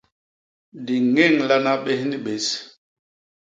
Di 0.85 0.95
ññénlana 1.05 1.73
bés 1.83 2.01
ni 2.09 2.17
bés. 2.25 2.47